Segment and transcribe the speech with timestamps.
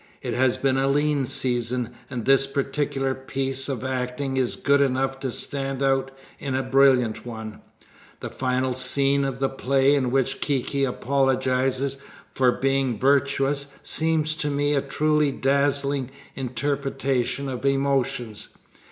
[0.23, 5.19] It has been a lean season, and this particular piece of acting is good enough
[5.19, 7.61] to stand out in a brilliant one.
[8.19, 11.97] The final scene of the play, in which Kiki apologizes
[12.33, 18.49] for being virtuous, seems to me a truly dazzling interpretation of emotions.